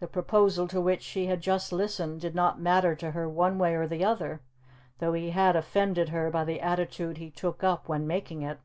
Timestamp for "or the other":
3.74-4.42